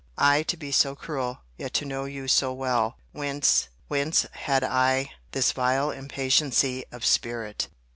[0.17, 5.51] I to be so cruel, yet to know you so well!—Whence, whence, had I this
[5.51, 7.67] vile impatiency of spirit!